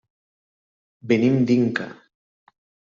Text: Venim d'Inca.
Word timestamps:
Venim 1.13 1.37
d'Inca. 1.47 1.89